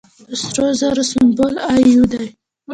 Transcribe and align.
د 0.29 0.31
سرو 0.41 0.67
زرو 0.79 1.03
سمبول 1.11 1.55
ای 1.69 1.81
یو 1.95 2.05
دی. 2.11 2.25